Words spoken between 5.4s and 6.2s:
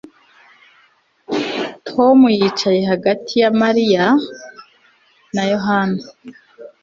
Yohana